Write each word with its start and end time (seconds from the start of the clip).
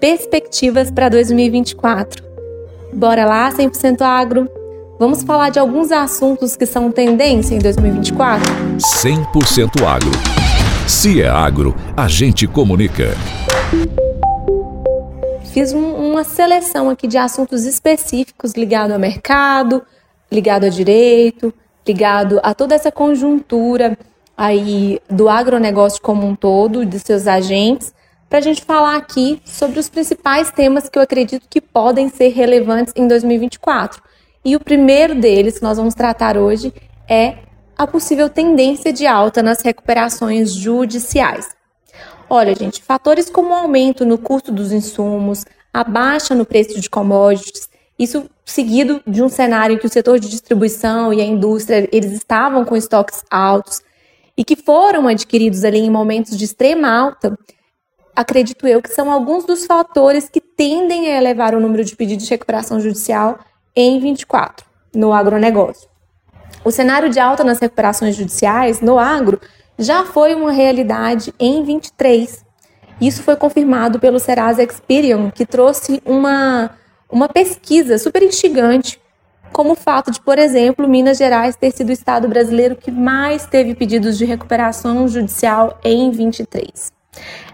Perspectivas 0.00 0.90
para 0.90 1.10
2024. 1.10 2.24
Bora 2.94 3.26
lá, 3.26 3.52
100% 3.52 4.00
agro. 4.00 4.48
Vamos 4.98 5.22
falar 5.22 5.50
de 5.50 5.58
alguns 5.58 5.92
assuntos 5.92 6.56
que 6.56 6.64
são 6.64 6.90
tendência 6.90 7.54
em 7.54 7.58
2024? 7.58 8.50
100% 8.78 9.84
agro. 9.86 10.10
Se 10.88 11.20
é 11.20 11.28
agro, 11.28 11.74
a 11.94 12.08
gente 12.08 12.46
comunica. 12.46 13.10
Fiz 15.52 15.74
um, 15.74 16.12
uma 16.12 16.24
seleção 16.24 16.88
aqui 16.88 17.06
de 17.06 17.18
assuntos 17.18 17.66
específicos 17.66 18.54
ligados 18.54 18.92
ao 18.92 18.98
mercado, 18.98 19.82
ligado 20.30 20.64
a 20.64 20.70
direito, 20.70 21.52
ligado 21.86 22.40
a 22.42 22.54
toda 22.54 22.74
essa 22.74 22.90
conjuntura 22.90 23.98
aí 24.42 25.00
do 25.08 25.28
agronegócio 25.28 26.02
como 26.02 26.26
um 26.26 26.34
todo, 26.34 26.84
de 26.84 26.98
seus 26.98 27.28
agentes, 27.28 27.94
para 28.28 28.40
a 28.40 28.42
gente 28.42 28.64
falar 28.64 28.96
aqui 28.96 29.40
sobre 29.44 29.78
os 29.78 29.88
principais 29.88 30.50
temas 30.50 30.88
que 30.88 30.98
eu 30.98 31.02
acredito 31.02 31.46
que 31.48 31.60
podem 31.60 32.08
ser 32.08 32.30
relevantes 32.30 32.92
em 32.96 33.06
2024. 33.06 34.02
E 34.44 34.56
o 34.56 34.60
primeiro 34.60 35.14
deles 35.14 35.58
que 35.58 35.62
nós 35.62 35.78
vamos 35.78 35.94
tratar 35.94 36.36
hoje 36.36 36.74
é 37.08 37.36
a 37.78 37.86
possível 37.86 38.28
tendência 38.28 38.92
de 38.92 39.06
alta 39.06 39.44
nas 39.44 39.62
recuperações 39.62 40.52
judiciais. 40.52 41.50
Olha, 42.28 42.52
gente, 42.52 42.82
fatores 42.82 43.30
como 43.30 43.50
o 43.50 43.54
aumento 43.54 44.04
no 44.04 44.18
custo 44.18 44.50
dos 44.50 44.72
insumos, 44.72 45.44
a 45.72 45.84
baixa 45.84 46.34
no 46.34 46.44
preço 46.44 46.80
de 46.80 46.90
commodities, 46.90 47.68
isso 47.96 48.28
seguido 48.44 49.00
de 49.06 49.22
um 49.22 49.28
cenário 49.28 49.76
em 49.76 49.78
que 49.78 49.86
o 49.86 49.92
setor 49.92 50.18
de 50.18 50.28
distribuição 50.28 51.12
e 51.12 51.20
a 51.20 51.24
indústria 51.24 51.88
eles 51.92 52.10
estavam 52.10 52.64
com 52.64 52.74
estoques 52.74 53.22
altos 53.30 53.82
e 54.36 54.44
que 54.44 54.56
foram 54.56 55.08
adquiridos 55.08 55.64
ali 55.64 55.78
em 55.78 55.90
momentos 55.90 56.36
de 56.36 56.44
extrema 56.44 56.88
alta, 56.88 57.36
acredito 58.14 58.66
eu 58.66 58.82
que 58.82 58.90
são 58.90 59.10
alguns 59.10 59.44
dos 59.44 59.66
fatores 59.66 60.28
que 60.28 60.40
tendem 60.40 61.12
a 61.12 61.18
elevar 61.18 61.54
o 61.54 61.60
número 61.60 61.84
de 61.84 61.96
pedidos 61.96 62.24
de 62.24 62.30
recuperação 62.30 62.80
judicial 62.80 63.38
em 63.74 63.98
24 64.00 64.66
no 64.94 65.12
agronegócio. 65.12 65.88
O 66.64 66.70
cenário 66.70 67.08
de 67.08 67.18
alta 67.18 67.42
nas 67.42 67.58
recuperações 67.58 68.14
judiciais 68.14 68.80
no 68.80 68.98
agro 68.98 69.40
já 69.78 70.04
foi 70.04 70.34
uma 70.34 70.52
realidade 70.52 71.34
em 71.38 71.64
23. 71.64 72.44
Isso 73.00 73.22
foi 73.22 73.34
confirmado 73.34 73.98
pelo 73.98 74.20
Serasa 74.20 74.62
Experian, 74.62 75.30
que 75.30 75.44
trouxe 75.44 76.00
uma, 76.04 76.70
uma 77.10 77.28
pesquisa 77.28 77.98
super 77.98 78.22
instigante, 78.22 79.00
como 79.52 79.72
o 79.72 79.76
fato 79.76 80.10
de, 80.10 80.20
por 80.20 80.38
exemplo, 80.38 80.88
Minas 80.88 81.18
Gerais 81.18 81.54
ter 81.54 81.70
sido 81.70 81.90
o 81.90 81.92
estado 81.92 82.26
brasileiro 82.26 82.74
que 82.74 82.90
mais 82.90 83.46
teve 83.46 83.74
pedidos 83.74 84.18
de 84.18 84.24
recuperação 84.24 85.06
judicial 85.06 85.78
em 85.84 86.10
23. 86.10 86.92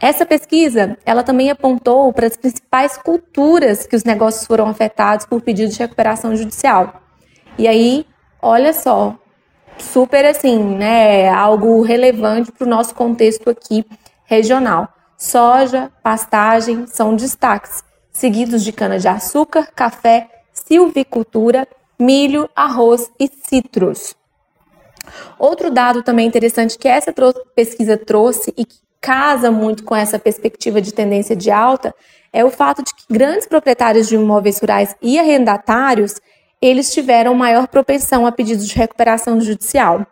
Essa 0.00 0.26
pesquisa, 0.26 0.98
ela 1.06 1.22
também 1.22 1.50
apontou 1.50 2.12
para 2.12 2.26
as 2.26 2.36
principais 2.36 2.98
culturas 2.98 3.86
que 3.86 3.96
os 3.96 4.04
negócios 4.04 4.44
foram 4.46 4.68
afetados 4.68 5.24
por 5.24 5.40
pedido 5.40 5.72
de 5.72 5.78
recuperação 5.78 6.36
judicial. 6.36 7.00
E 7.56 7.68
aí, 7.68 8.04
olha 8.42 8.72
só, 8.72 9.16
super 9.78 10.24
assim, 10.26 10.58
né, 10.58 11.28
algo 11.28 11.82
relevante 11.82 12.50
para 12.50 12.66
o 12.66 12.68
nosso 12.68 12.94
contexto 12.94 13.48
aqui 13.48 13.86
regional. 14.24 14.88
Soja, 15.16 15.90
pastagem 16.02 16.86
são 16.86 17.14
destaques, 17.14 17.84
seguidos 18.10 18.64
de 18.64 18.72
cana-de-açúcar, 18.72 19.68
café, 19.74 20.28
silvicultura, 20.52 21.66
milho, 21.98 22.48
arroz 22.54 23.10
e 23.18 23.28
citros. 23.28 24.14
Outro 25.38 25.70
dado 25.70 26.02
também 26.02 26.26
interessante 26.26 26.78
que 26.78 26.88
essa 26.88 27.12
pesquisa 27.54 27.96
trouxe 27.96 28.52
e 28.56 28.64
que 28.64 28.78
casa 29.00 29.50
muito 29.50 29.84
com 29.84 29.94
essa 29.94 30.18
perspectiva 30.18 30.80
de 30.80 30.92
tendência 30.92 31.36
de 31.36 31.50
alta 31.50 31.94
é 32.32 32.44
o 32.44 32.50
fato 32.50 32.82
de 32.82 32.94
que 32.94 33.04
grandes 33.10 33.46
proprietários 33.46 34.08
de 34.08 34.14
imóveis 34.14 34.58
rurais 34.58 34.96
e 35.02 35.18
arrendatários 35.18 36.20
eles 36.60 36.92
tiveram 36.92 37.34
maior 37.34 37.68
propensão 37.68 38.26
a 38.26 38.32
pedidos 38.32 38.66
de 38.66 38.74
recuperação 38.74 39.38
judicial. 39.38 40.06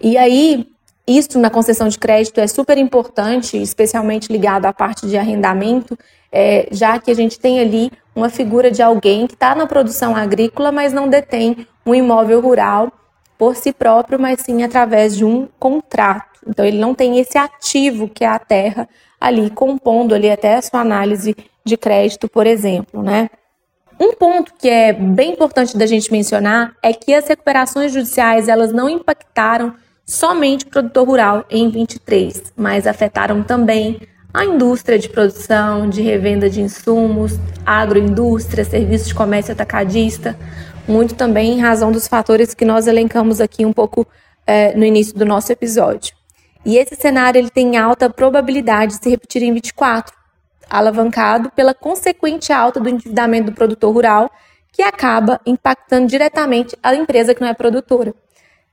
E 0.00 0.18
aí, 0.18 0.66
isso 1.06 1.38
na 1.38 1.50
concessão 1.50 1.88
de 1.88 1.98
crédito 1.98 2.40
é 2.40 2.46
super 2.46 2.78
importante, 2.78 3.60
especialmente 3.60 4.32
ligado 4.32 4.64
à 4.64 4.72
parte 4.72 5.06
de 5.06 5.16
arrendamento, 5.18 5.98
é, 6.32 6.66
já 6.72 6.98
que 6.98 7.10
a 7.10 7.14
gente 7.14 7.38
tem 7.38 7.60
ali 7.60 7.92
uma 8.16 8.30
figura 8.30 8.70
de 8.70 8.82
alguém 8.82 9.26
que 9.26 9.34
está 9.34 9.54
na 9.54 9.66
produção 9.66 10.16
agrícola, 10.16 10.72
mas 10.72 10.92
não 10.92 11.08
detém 11.08 11.66
um 11.84 11.94
imóvel 11.94 12.40
rural 12.40 12.90
por 13.36 13.54
si 13.54 13.72
próprio, 13.72 14.18
mas 14.18 14.40
sim 14.40 14.62
através 14.62 15.16
de 15.16 15.24
um 15.24 15.46
contrato. 15.58 16.40
Então 16.46 16.64
ele 16.64 16.78
não 16.78 16.94
tem 16.94 17.18
esse 17.18 17.36
ativo 17.36 18.08
que 18.08 18.24
é 18.24 18.28
a 18.28 18.38
terra 18.38 18.88
ali 19.20 19.50
compondo 19.50 20.14
ali 20.14 20.30
até 20.30 20.56
a 20.56 20.62
sua 20.62 20.80
análise 20.80 21.36
de 21.64 21.76
crédito, 21.76 22.28
por 22.28 22.46
exemplo, 22.46 23.02
né? 23.02 23.28
Um 23.98 24.12
ponto 24.12 24.52
que 24.58 24.68
é 24.68 24.92
bem 24.92 25.32
importante 25.32 25.76
da 25.76 25.86
gente 25.86 26.10
mencionar 26.10 26.74
é 26.82 26.92
que 26.92 27.14
as 27.14 27.28
recuperações 27.28 27.92
judiciais 27.92 28.48
elas 28.48 28.72
não 28.72 28.88
impactaram 28.88 29.74
somente 30.06 30.66
o 30.66 30.68
produtor 30.68 31.06
rural 31.06 31.44
em 31.50 31.68
23, 31.68 32.52
mas 32.56 32.86
afetaram 32.86 33.42
também 33.42 34.00
a 34.32 34.44
indústria 34.44 34.98
de 34.98 35.08
produção, 35.08 35.88
de 35.88 36.02
revenda 36.02 36.50
de 36.50 36.60
insumos, 36.60 37.38
agroindústria, 37.64 38.64
serviços 38.64 39.08
de 39.08 39.14
comércio 39.14 39.52
atacadista, 39.52 40.36
muito 40.88 41.14
também 41.14 41.52
em 41.52 41.60
razão 41.60 41.92
dos 41.92 42.08
fatores 42.08 42.52
que 42.52 42.64
nós 42.64 42.86
elencamos 42.86 43.40
aqui 43.40 43.64
um 43.64 43.72
pouco 43.72 44.06
é, 44.46 44.74
no 44.76 44.84
início 44.84 45.16
do 45.16 45.24
nosso 45.24 45.52
episódio. 45.52 46.14
E 46.64 46.76
esse 46.76 46.96
cenário 46.96 47.38
ele 47.38 47.50
tem 47.50 47.76
alta 47.76 48.10
probabilidade 48.10 48.96
de 48.96 49.04
se 49.04 49.10
repetir 49.10 49.42
em 49.42 49.52
24, 49.52 50.14
alavancado 50.68 51.50
pela 51.50 51.74
consequente 51.74 52.52
alta 52.52 52.80
do 52.80 52.88
endividamento 52.88 53.50
do 53.50 53.54
produtor 53.54 53.92
rural, 53.92 54.30
que 54.72 54.82
acaba 54.82 55.40
impactando 55.46 56.08
diretamente 56.08 56.76
a 56.82 56.94
empresa 56.94 57.34
que 57.34 57.40
não 57.40 57.48
é 57.48 57.54
produtora. 57.54 58.12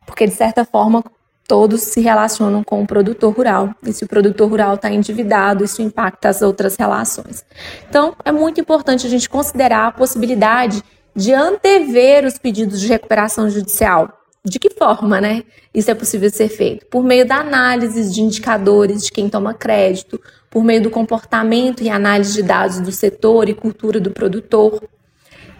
Porque, 0.06 0.26
de 0.26 0.34
certa 0.34 0.66
forma, 0.66 1.04
todos 1.52 1.82
se 1.82 2.00
relacionam 2.00 2.64
com 2.64 2.82
o 2.82 2.88
produtor 2.88 3.34
rural. 3.36 3.76
E 3.86 3.92
se 3.92 4.06
o 4.06 4.08
produtor 4.08 4.50
rural 4.50 4.76
está 4.76 4.90
endividado, 4.90 5.66
isso 5.66 5.82
impacta 5.82 6.30
as 6.30 6.42
outras 6.42 6.78
relações. 6.78 7.44
Então, 7.90 8.16
é 8.24 8.32
muito 8.32 8.62
importante 8.62 9.06
a 9.06 9.10
gente 9.10 9.30
considerar 9.30 9.88
a 9.88 9.92
possibilidade 9.92 10.82
de 11.14 11.34
antever 11.34 12.24
os 12.24 12.38
pedidos 12.38 12.80
de 12.80 12.88
recuperação 12.88 13.50
judicial 13.50 14.18
de 14.46 14.60
que 14.60 14.70
forma, 14.70 15.20
né? 15.20 15.44
Isso 15.74 15.92
é 15.92 15.94
possível 15.94 16.30
ser 16.30 16.48
feito? 16.48 16.86
Por 16.86 17.04
meio 17.04 17.28
da 17.28 17.36
análise 17.36 18.10
de 18.10 18.22
indicadores 18.22 19.04
de 19.04 19.12
quem 19.12 19.28
toma 19.28 19.54
crédito, 19.54 20.22
por 20.50 20.64
meio 20.64 20.82
do 20.82 20.90
comportamento 20.90 21.84
e 21.84 21.90
análise 21.90 22.32
de 22.32 22.44
dados 22.44 22.80
do 22.80 22.94
setor 22.94 23.50
e 23.50 23.54
cultura 23.54 24.00
do 24.00 24.12
produtor. 24.12 24.82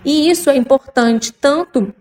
E 0.06 0.32
isso 0.32 0.50
é 0.50 0.56
importante 0.56 1.34
tanto 1.34 1.94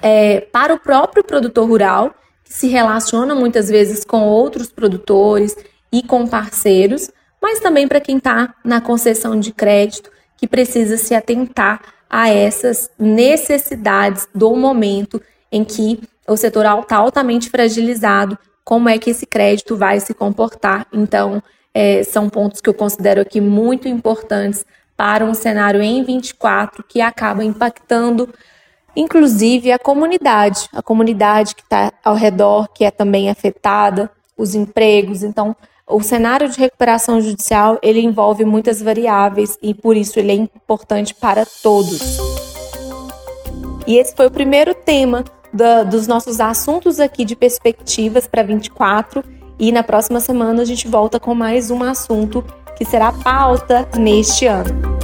é, 0.00 0.42
para 0.42 0.72
o 0.72 0.78
próprio 0.78 1.24
produtor 1.24 1.68
rural, 1.68 2.14
que 2.46 2.54
se 2.54 2.68
relaciona 2.68 3.34
muitas 3.34 3.68
vezes 3.68 4.04
com 4.04 4.22
outros 4.22 4.70
produtores 4.70 5.56
e 5.92 6.02
com 6.02 6.26
parceiros, 6.26 7.10
mas 7.42 7.60
também 7.60 7.86
para 7.86 8.00
quem 8.00 8.16
está 8.18 8.54
na 8.64 8.80
concessão 8.80 9.38
de 9.38 9.52
crédito, 9.52 10.10
que 10.36 10.46
precisa 10.46 10.96
se 10.96 11.14
atentar 11.14 11.80
a 12.08 12.30
essas 12.30 12.88
necessidades 12.98 14.28
do 14.34 14.54
momento 14.54 15.20
em 15.50 15.64
que 15.64 16.00
o 16.28 16.36
setor 16.36 16.64
está 16.80 16.96
altamente 16.96 17.50
fragilizado, 17.50 18.38
como 18.64 18.88
é 18.88 18.98
que 18.98 19.10
esse 19.10 19.26
crédito 19.26 19.76
vai 19.76 20.00
se 20.00 20.14
comportar. 20.14 20.86
Então, 20.92 21.42
é, 21.74 22.02
são 22.04 22.28
pontos 22.28 22.60
que 22.60 22.68
eu 22.68 22.74
considero 22.74 23.20
aqui 23.20 23.40
muito 23.40 23.88
importantes 23.88 24.64
para 24.96 25.24
um 25.24 25.34
cenário 25.34 25.82
em 25.82 26.02
24 26.02 26.82
que 26.88 27.00
acaba 27.00 27.44
impactando, 27.44 28.32
inclusive, 28.96 29.70
a 29.70 29.78
comunidade, 29.78 30.68
a 30.72 30.82
comunidade 30.82 31.54
que 31.54 31.62
está 31.62 31.92
ao 32.02 32.14
redor, 32.14 32.68
que 32.72 32.84
é 32.84 32.90
também 32.90 33.28
afetada, 33.28 34.10
os 34.36 34.54
empregos. 34.54 35.22
Então, 35.22 35.54
o 35.88 36.02
cenário 36.02 36.48
de 36.48 36.58
recuperação 36.58 37.20
judicial 37.20 37.78
ele 37.82 38.00
envolve 38.00 38.44
muitas 38.44 38.82
variáveis 38.82 39.56
e 39.62 39.72
por 39.72 39.96
isso 39.96 40.18
ele 40.18 40.32
é 40.32 40.34
importante 40.34 41.14
para 41.14 41.46
todos. 41.62 42.18
E 43.86 43.96
esse 43.96 44.14
foi 44.16 44.26
o 44.26 44.30
primeiro 44.30 44.74
tema 44.74 45.24
da, 45.52 45.84
dos 45.84 46.08
nossos 46.08 46.40
assuntos 46.40 46.98
aqui 46.98 47.24
de 47.24 47.36
perspectivas 47.36 48.26
para 48.26 48.42
24. 48.42 49.22
E 49.58 49.70
na 49.70 49.82
próxima 49.82 50.20
semana 50.20 50.62
a 50.62 50.64
gente 50.64 50.88
volta 50.88 51.20
com 51.20 51.34
mais 51.34 51.70
um 51.70 51.82
assunto 51.82 52.44
que 52.76 52.84
será 52.84 53.12
pauta 53.12 53.88
neste 53.96 54.46
ano. 54.46 54.95